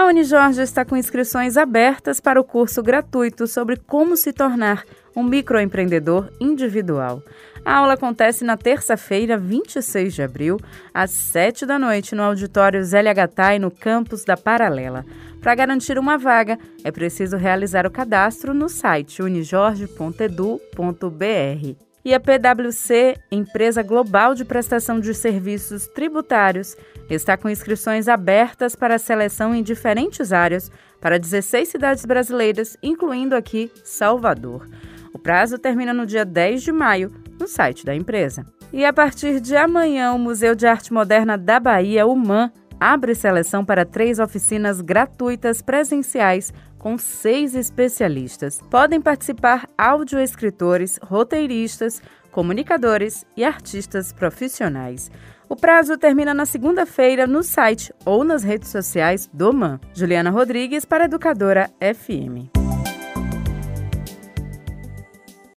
[0.00, 4.82] A Unijorge está com inscrições abertas para o curso gratuito sobre como se tornar
[5.14, 7.22] um microempreendedor individual.
[7.62, 10.56] A aula acontece na terça-feira, 26 de abril,
[10.94, 15.04] às 7 da noite, no auditório Zélia Gattai, no campus da Paralela.
[15.38, 21.89] Para garantir uma vaga, é preciso realizar o cadastro no site unijorge.edu.br.
[22.02, 26.74] E a PwC, empresa global de prestação de serviços tributários,
[27.10, 33.70] está com inscrições abertas para seleção em diferentes áreas para 16 cidades brasileiras, incluindo aqui
[33.84, 34.66] Salvador.
[35.12, 38.46] O prazo termina no dia 10 de maio, no site da empresa.
[38.72, 43.14] E a partir de amanhã, o Museu de Arte Moderna da Bahia, o MAN, abre
[43.14, 48.60] seleção para três oficinas gratuitas presenciais com seis especialistas.
[48.70, 55.10] Podem participar audioescritores, roteiristas, comunicadores e artistas profissionais.
[55.48, 59.80] O prazo termina na segunda-feira no site ou nas redes sociais do MAN.
[59.92, 62.59] Juliana Rodrigues para Educadora FM.